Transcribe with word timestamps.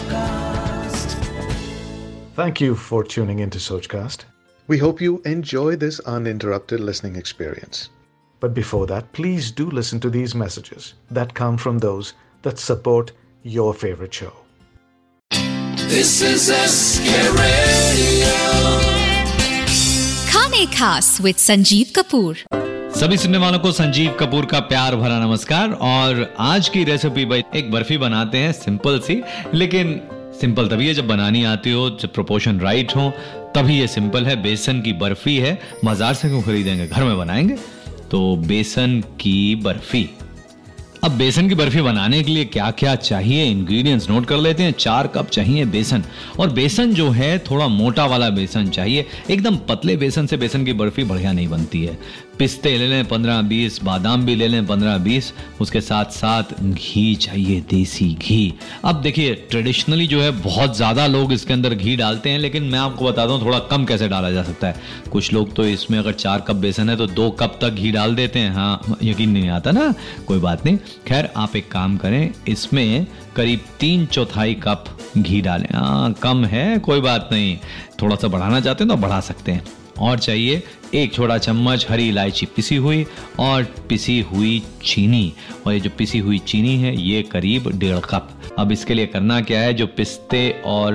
Sochcast. 0.00 1.14
Thank 2.34 2.60
you 2.60 2.74
for 2.74 3.04
tuning 3.04 3.40
into 3.40 3.58
Sochcast. 3.58 4.24
We 4.66 4.78
hope 4.78 5.00
you 5.00 5.20
enjoy 5.24 5.76
this 5.76 6.00
uninterrupted 6.00 6.80
listening 6.80 7.16
experience. 7.16 7.90
But 8.38 8.54
before 8.54 8.86
that, 8.86 9.12
please 9.12 9.50
do 9.50 9.68
listen 9.70 10.00
to 10.00 10.10
these 10.10 10.34
messages 10.34 10.94
that 11.10 11.34
come 11.34 11.58
from 11.58 11.78
those 11.78 12.14
that 12.42 12.58
support 12.58 13.12
your 13.42 13.74
favorite 13.74 14.14
show. 14.14 14.32
This 15.88 16.22
is 16.22 16.48
a 16.48 16.62
Radio. 17.32 18.28
Khane 20.30 20.66
Khas 20.72 21.20
with 21.20 21.36
Sanjeev 21.36 21.92
Kapoor. 21.92 22.59
सभी 23.00 23.16
सुनने 23.16 23.38
वालों 23.38 23.58
को 23.58 23.72
संजीव 23.72 24.16
कपूर 24.20 24.46
का 24.46 24.60
प्यार 24.60 24.96
भरा 24.96 25.26
नमस्कार 25.26 25.72
और 25.72 26.34
आज 26.38 26.68
की 26.68 26.84
रेसिपी 26.84 27.24
भाई 27.24 27.42
एक 27.56 27.70
बर्फ़ी 27.70 27.98
बनाते 27.98 28.38
हैं, 28.38 28.52
सिंपल 28.52 28.98
सी, 28.98 29.22
लेकिन 29.54 30.00
सिंपल 30.12 30.68
तभी 30.68 30.88
है 30.88 30.94
जब 30.94 31.06
बनानी 31.06 31.44
आती 31.44 31.72
हो, 31.72 31.90
जब 31.90 32.12
प्रोपोर्शन 32.12 32.60
राइट 32.60 32.96
हो, 32.96 33.12
तभी 33.54 33.78
ये 33.78 33.86
सिंपल 33.86 34.24
है। 34.24 34.42
बेसन 34.42 34.80
की 34.80 34.92
बर्फ़ी 34.92 35.36
है, 35.36 35.60
बाज़ार 35.84 36.14
से 36.14 36.28
क्यों 36.28 36.42
खरीदेंगे? 36.42 36.86
घर 36.86 37.04
में 37.04 37.18
बनाएँगे? 37.18 37.56
तो 38.10 38.36
बेसन 38.36 39.00
की 39.00 39.54
बर्फ़ी। 39.54 40.10
अब 41.04 41.10
बेसन 41.10 41.48
की 41.48 41.54
बर्फ़ी 41.54 41.82
बनाने 41.82 42.22
के 42.22 42.30
लिए 42.30 42.44
क्या 42.44 42.70
क्या 42.70 42.94
चाहिए? 42.96 43.44
इंग्रेडिएंट्स 43.44 44.08
नोट 44.10 44.26
कर 44.26 44.36
लेते 44.36 44.62
हैं। 44.62 44.72
चार 44.72 45.06
कप 45.06 45.28
चाहिए 45.28 45.64
बेसन। 45.64 46.02
और 46.40 46.50
बेसन 46.50 46.92
जो 46.94 47.08
है, 47.10 47.38
थोड़ा 47.38 47.68
मोटा 47.68 48.06
वाला 48.06 48.28
बेसन 48.30 48.68
चाहिए। 48.68 49.06
एकदम 49.30 49.56
पतले 49.68 49.96
बेसन 49.96 50.26
से 50.26 50.36
बेसन 50.36 50.64
की 50.64 50.72
बर्फ़ी 50.72 51.04
बढ़िया 51.04 51.32
नहीं 51.32 51.48
बनती 51.48 51.84
है। 51.84 51.98
पिस्ते 52.38 52.76
ले 52.78 52.86
लें 52.88 53.04
पंद्रह 53.04 53.40
बीस, 53.42 53.82
बादाम 53.84 54.24
भी 54.26 54.34
ले 54.34 54.46
लें 54.48 54.66
पंद्रह 54.66 54.96
बीस। 54.98 55.32
उसके 55.60 55.80
साथ 55.80 56.04
साथ 56.04 56.42
घी 56.62 57.14
चाहिए, 57.14 57.60
देसी 57.60 58.08
घी। 58.14 58.54
अब 58.84 59.00
देखिए 59.02 59.34
ट्रेडिशनली 59.50 60.06
जो 60.06 60.22
है, 60.22 60.30
बहुत 60.42 60.76
ज़्यादा 60.76 61.06
लोग 61.06 61.32
इसके 61.32 61.52
अंदर 61.52 61.74
घी 61.74 61.96
डालते 61.96 62.30
हैं, 62.30 62.38
लेकिन 62.38 62.62
मैं 62.62 62.78
आपको 62.78 63.04
बता 63.04 63.26
दूँ, 63.26 63.40
थोड़ा 63.40 63.58
कम 63.70 63.84
कैसे 63.84 64.08
डाला 64.08 64.30
जा 64.30 64.42
सकता 64.42 64.68
है। 64.68 64.80
कुछ 65.12 65.32
लोग 65.32 65.54
तो 65.54 65.64
इसमें 65.64 65.98
अगर 65.98 66.12
चार 66.12 66.40
कप 66.40 66.56
बेसन 66.56 66.88
है 66.90 66.96
तो 66.96 67.06
दो 67.06 67.30
कप 67.30 67.58
तक 67.62 67.70
घी 67.70 67.92
डाल 67.92 68.14
देते 68.14 68.38
हैं। 68.38 68.52
हाँ 68.52 68.96
यकीन 69.02 69.30
नहीं 69.30 69.48
आता 69.48 69.70
ना? 69.70 69.94
कोई 70.26 70.38
बात 70.38 70.64
नहीं। 70.66 70.78
खैर, 71.06 71.28
आप 71.36 71.56
एक 71.56 71.70
काम 71.72 71.96
करें, 71.96 72.30
इसमें 72.48 73.06
करीब 73.36 73.60
तीन 73.80 74.06
चौथाई 74.06 74.54
कप 74.54 74.84
घी 75.18 75.40
डालें। 75.40 75.68
हाँ 75.74 76.12
कम 76.12 76.44
है, 76.44 76.78
कोई 76.78 77.00
बात 77.00 77.28
नहीं। 77.32 77.56
थोड़ा 78.02 78.16
सा 78.16 78.28
बढ़ाना 78.28 78.60
चाहते 78.60 78.84
हैं 78.84 78.88
तो 78.88 78.96
बढ़ा 78.96 79.20
सकते 79.20 79.52
हैं। 79.52 79.64
और 80.00 80.18
चाहिए 80.18 80.62
एक 80.94 81.12
छोटा 81.14 81.36
चम्मच 81.38 81.86
हरी 81.90 82.08
इलायची 82.08 82.46
पिसी 82.46 82.76
हुई 82.76 83.04
और 83.38 83.64
पिसी 83.88 84.20
हुई 84.22 84.62
चीनी। 84.84 85.32
और 85.66 85.72
ये 85.72 85.80
जो 85.80 85.90
पिसी 85.98 86.18
हुई 86.18 86.38
चीनी 86.38 86.76
है, 86.76 86.94
ये 87.00 87.22
करीब 87.22 87.68
डेढ़ 87.70 87.98
कप। 88.00 88.30
अब 88.58 88.72
इसके 88.72 88.94
लिए 88.94 89.06
करना 89.06 89.40
क्या 89.40 89.60
है, 89.60 89.74
जो 89.74 89.86
पिस्ते 89.86 90.48
और 90.64 90.94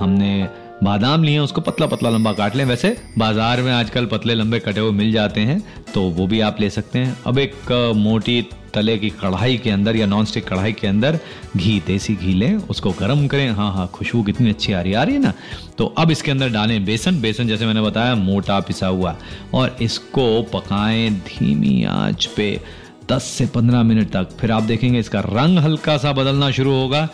हमने 0.00 0.48
बादाम 0.82 1.22
लिए 1.24 1.38
उसको 1.38 1.60
पतला 1.60 1.86
पतला 1.86 2.10
लंबा 2.10 2.32
काट 2.32 2.56
लें। 2.56 2.64
वैसे 2.64 2.96
बाज़ार 3.18 3.62
में 3.62 3.72
आजकल 3.72 4.06
पतले 4.06 4.34
लंबे 4.34 4.58
कटे 4.58 4.80
हुए 4.80 4.90
मिल 4.92 5.12
जाते 5.12 5.40
हैं 5.40 5.62
तो 5.94 6.02
वो 6.10 6.26
भी 6.26 6.40
आप 6.40 6.60
ले 6.60 6.70
सकते 6.70 6.98
हैं। 6.98 7.16
अब 7.26 7.38
एक 7.38 7.72
मोटी 7.96 8.40
तले 8.74 8.96
की 8.98 9.10
कढ़ाई 9.12 9.56
के 9.56 9.70
अंदर 9.70 9.96
या 9.96 10.06
नॉन 10.06 10.24
स्टिक 10.24 10.46
कढ़ाई 10.48 10.72
के 10.72 10.86
अंदर 10.86 11.18
घी, 11.56 11.78
देसी 11.86 12.14
घी 12.14 12.32
लें, 12.32 12.54
उसको 12.54 12.90
गर्म 12.90 13.26
करें। 13.26 13.50
हाँ 13.50 13.72
हाँ 13.72 13.86
खुशबू 13.94 14.22
कितनी 14.22 14.50
अच्छी 14.50 14.72
आ 14.72 14.80
रही 14.80 14.92
आ 14.92 15.02
रही 15.02 15.14
है 15.14 15.20
ना? 15.20 15.32
तो 15.78 15.86
अब 15.98 16.10
इसके 16.10 16.30
अंदर 16.30 16.48
डालें 16.48 16.84
बेसन। 16.84 17.20
बेसन, 17.20 17.48
जैसे 17.48 17.66
मैंने 17.66 17.82
बताया, 17.82 18.14
मोटा 18.14 18.58
पिसा 18.60 18.86
हुआ। 18.86 19.16
और 19.54 19.76
इसको 19.82 20.42
पकाएँ 20.52 21.10
धीमी 21.28 21.82
आँच 21.84 22.26
पे 22.26 22.60
10 23.12 23.24
से 23.28 23.46
15 23.46 23.82
मिनट 23.82 24.10
तक। 24.12 24.36
फिर 24.40 24.52
आप 24.52 24.62
देखेंगे 24.62 24.98
इसका 24.98 25.20
रंग 25.20 25.58
हल्का 25.58 25.96
सा 25.96 26.12
बदलना 26.12 26.50
शुरू 26.50 26.72
होगा। 26.72 27.08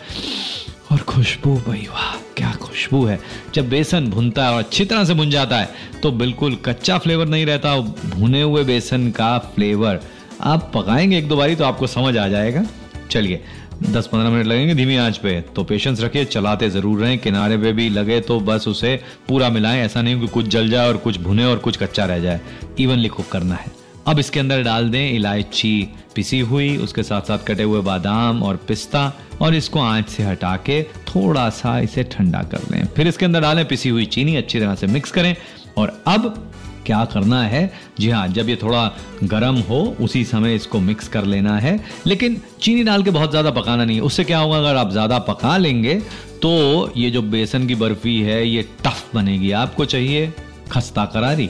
और 0.91 0.99
खुशबू 0.99 1.55
भाई 1.67 1.87
वाह! 1.91 2.15
खुशबू 2.57 3.03
है। 3.05 3.19
जब 3.55 3.69
बेसन 3.69 4.09
भुनता 4.09 4.45
है 4.45 4.51
और 4.51 4.59
अच्छी 4.59 4.85
तरह 4.85 5.05
से 5.05 5.13
भुन 5.13 5.29
जाता 5.29 5.57
है 5.57 5.99
तो 6.03 6.11
बिल्कुल 6.13 6.55
कच्चा 6.65 6.97
फ्लेवर 6.97 7.27
नहीं 7.27 7.45
रहता 7.45 7.77
भुने 7.77 8.41
हुए 8.41 8.63
बेसन 8.63 9.09
का 9.11 9.37
फ्लेवर। 9.55 9.99
आप 10.41 10.71
पकाएँगे 10.75 11.17
एक 11.17 11.27
दो 11.27 11.35
बारी 11.35 11.55
तो 11.55 11.63
आपको 11.63 11.87
समझ 11.87 12.15
आ 12.17 12.27
जाएगा। 12.27 12.65
चलिए 13.11 13.43
10-15 13.83 14.29
मिनट 14.29 14.45
लगेंगे 14.45 14.73
धीमी 14.75 14.95
आँच 14.97 15.17
पे 15.17 15.39
तो 15.55 15.63
पेशेंस 15.63 16.01
रखिए, 16.01 16.25
चलाते 16.25 16.69
ज़रूर 16.69 16.99
रहें, 16.99 17.17
किनारे 17.19 17.57
पे 17.57 17.71
भी 17.71 17.89
लगे 17.89 18.19
तो 18.21 18.39
बस 18.39 18.67
उसे 18.67 18.95
पूरा 19.27 19.49
मिलाएँ, 19.49 19.81
ऐसा 19.81 20.01
नहीं 20.01 20.19
कि 20.21 20.27
कुछ 20.27 20.47
जल 20.47 20.69
जाए 20.69 20.87
और 20.87 20.97
कुछ 20.97 21.17
भुने 21.19 21.45
और 21.45 21.57
कुछ 21.57 21.77
कच्चा 21.77 22.05
रह 22.05 22.19
जाए। 22.19 22.41
इवनली 22.79 23.07
कुक 23.07 23.27
करना 23.27 23.55
है। 23.55 23.82
अब 24.07 24.19
इसके 24.19 24.39
अंदर 24.39 24.63
डाल 24.63 24.89
दें 24.89 25.09
इलायची। 25.09 25.89
पिसी 26.15 26.39
हुई, 26.41 26.75
उसके 26.77 27.03
साथ 27.03 27.21
साथ 27.21 27.45
कटे 27.47 27.63
हुए 27.63 27.81
बादाम 27.81 28.41
और 28.43 28.55
पिस्ता 28.67 29.11
और 29.41 29.55
इसको 29.55 29.79
आँच 29.81 30.09
से 30.09 30.23
हटा 30.23 30.55
के 30.65 30.81
थोड़ा 31.07 31.49
सा 31.51 31.77
इसे 31.79 32.03
ठंडा 32.11 32.41
कर 32.45 32.71
लें। 32.71 32.85
फिर 32.95 33.07
इसके 33.07 33.25
अंदर 33.25 33.41
डालें 33.41 33.65
पिसी 33.67 33.89
हुई 33.89 34.05
चीनी, 34.07 34.35
अच्छी 34.35 34.59
तरह 34.59 34.75
से 34.75 34.87
मिक्स 34.87 35.11
करें। 35.11 35.35
और 35.77 36.01
अब 36.07 36.49
क्या 36.85 37.03
करना 37.05 37.41
है? 37.43 37.71
जी 37.99 38.09
हाँ 38.09 38.27
जब 38.27 38.49
ये 38.49 38.55
थोड़ा 38.55 38.85
गर्म 39.25 39.55
हो, 39.59 39.79
उसी 40.01 40.23
समय 40.25 40.55
इसको 40.55 40.79
मिक्स 40.81 41.07
कर 41.07 41.25
लेना 41.25 41.57
है। 41.57 41.79
लेकिन 42.05 42.41
चीनी 42.61 42.83
डाल 42.83 43.03
के 43.03 43.09
बहुत 43.11 43.29
ज़्यादा 43.29 43.51
पकाना 43.51 43.85
नहीं 43.85 43.97
है। 43.97 44.03
उससे 44.03 44.23
क्या 44.23 44.39
होगा, 44.39 44.57
अगर 44.57 44.75
आप 44.75 44.91
ज़्यादा 44.91 45.19
पका 45.21 45.57
लेंगे 45.57 45.99
तो 46.41 46.91
ये 46.97 47.09
जो 47.11 47.21
बेसन 47.23 47.67
की 47.67 47.75
बर्फ़ी 47.75 48.19
है, 48.21 48.47
ये 48.47 48.67
टफ 48.85 49.09
बनेगी। 49.15 49.51
आपको 49.53 49.85
चाहिए 49.85 50.33
खस्ता 50.71 51.05
करारी? 51.05 51.49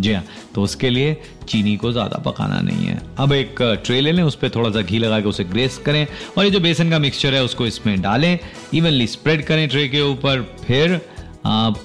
जी 0.00 0.12
हाँ 0.12 0.24
तो 0.54 0.62
उसके 0.62 0.90
लिए 0.90 1.16
चीनी 1.48 1.76
को 1.76 1.92
ज़्यादा 1.92 2.18
पकाना 2.22 2.60
नहीं 2.60 2.86
है। 2.86 3.00
अब 3.18 3.32
एक 3.32 3.62
ट्रे 3.84 4.00
ले 4.00 4.12
लें, 4.12 4.22
उस 4.22 4.34
पर 4.34 4.48
थोड़ा 4.48 4.70
सा 4.70 4.80
घी 4.80 4.98
लगा 4.98 5.20
के 5.20 5.28
उसे 5.28 5.44
ग्रेस 5.44 5.78
करें 5.86 6.06
और 6.38 6.44
ये 6.44 6.50
जो 6.50 6.60
बेसन 6.60 6.90
का 6.90 6.98
मिक्सचर 6.98 7.34
है, 7.34 7.42
उसको 7.44 7.66
इसमें 7.66 8.00
डालें 8.02 8.38
इवनली 8.74 9.06
स्प्रेड 9.06 9.44
करें 9.46 9.68
ट्रे 9.68 9.88
के 9.88 10.00
ऊपर। 10.02 10.42
फिर 10.66 11.00
आप 11.46 11.80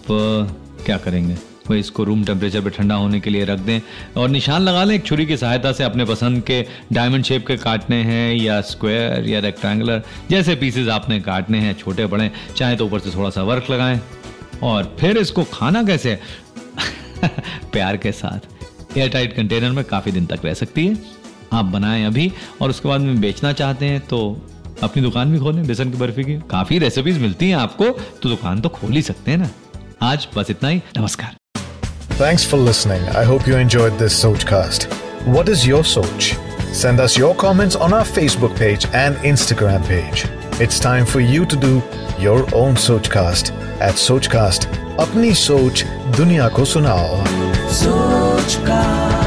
क्या 0.86 0.98
करेंगे? 0.98 1.38
वही 1.70 1.80
इसको 1.80 2.04
रूम 2.04 2.24
टेम्परेचर 2.26 2.62
पे 2.62 2.70
ठंडा 2.70 2.96
होने 2.96 3.20
के 3.20 3.30
लिए 3.30 3.44
रख 3.46 3.60
दें 3.60 3.82
और 4.18 4.30
निशान 4.30 4.62
लगा 4.62 4.84
लें, 4.84 4.96
एक 4.96 5.06
छुरी 5.06 5.26
की 5.26 5.38
सहायता 5.38 5.72
से 5.72 5.84
अपने 5.84 6.06
पसंद 6.06 6.42
के 6.44 6.62
डायमंड 6.94 7.24
शेप 7.24 7.46
के 7.48 7.58
काटने 7.58 7.96
हैं 8.04 8.34
या 8.36 8.60
स्क्वायर 8.62 9.28
या 9.30 9.40
रेक्टेंगुलर 9.40 10.02
जैसे 10.30 10.56
पीसेस 10.56 10.88
आपने 10.90 11.20
काटने 11.22 11.60
हैं, 11.60 11.78
छोटे, 11.78 12.06
बड़े, 12.06 12.32
चाहे 12.58 12.76
तो 12.76 12.86
ऊपर 12.86 13.00
से 13.00 13.16
थोड़ा 13.16 13.30
सा 13.30 13.44
वर्क 13.44 13.70
लगाएँ। 13.72 14.00
और 14.64 14.96
फिर 15.00 15.18
इसको 15.18 15.44
खाना 15.44 15.84
कैसे 15.84 16.18
प्यार 17.74 17.98
के 17.98 18.12
साथ 18.12 18.98
एयर 18.98 19.10
टाइट 19.10 19.36
कंटेनर 19.36 19.72
में 19.72 19.84
काफ़ी 19.86 20.12
दिन 20.12 20.26
तक 20.26 20.46
रह 20.46 20.54
सकती 20.54 20.88
है 20.88 20.96
आप 21.54 21.66
बनाएँ 21.66 22.06
अभी 22.06 22.32
और 22.62 22.70
उसके 22.70 22.90
बाद 22.90 23.02
में 23.02 23.20
बेचना 23.22 23.52
चाहते 23.54 23.86
हैं 23.86 24.00
तो 24.08 24.20
अपनी 24.84 25.02
दुकान 25.04 25.32
भी 25.32 25.40
खोलें 25.40 25.66
बेसन 25.68 25.92
की 25.92 25.98
बर्फ़ी 25.98 26.24
की 26.24 26.38
काफ़ी 26.52 26.78
रेसिपीज़ 26.80 27.20
मिलती 27.20 27.50
हैं 27.50 27.56
आपको 27.58 27.90
तो 28.24 28.30
दुकान 28.30 28.62
तो 28.62 28.70
खोल 28.70 28.92
ही 28.94 29.02
सकते 29.02 29.32
हैं 29.32 29.38
ना 29.38 29.50
आज 30.02 30.28
बस 30.38 30.50
इतना 30.50 30.70
ही 30.70 30.82
नमस्कार 30.98 31.36
Thanks 32.22 32.44
for 32.46 32.58
listening. 32.58 33.04
I 33.20 33.24
hope 33.24 33.48
you 33.48 33.56
enjoyed 33.60 33.96
this 33.98 34.16
Sochcast. 34.24 34.84
What 35.36 35.48
is 35.50 35.66
your 35.66 35.80
Soch? 35.92 36.28
Send 36.82 37.00
us 37.06 37.16
your 37.18 37.34
comments 37.44 37.76
on 37.86 37.94
our 38.00 38.06
Facebook 38.18 38.56
page 38.56 38.86
and 38.94 39.16
Instagram 39.32 39.88
page. 39.88 40.26
It's 40.66 40.80
time 40.80 41.08
for 41.14 41.20
you 41.20 41.46
to 41.46 41.60
do 41.64 41.72
your 42.20 42.44
own 42.54 42.76
Sochcast 42.84 43.52
at 43.82 43.96
सोच 43.98 44.28
अपनी 45.00 45.34
सोच 45.34 45.84
दुनिया 46.18 46.48
को 46.50 46.66
सुनाओ 46.66 47.24
सोच 47.74 48.56
का 48.68 49.21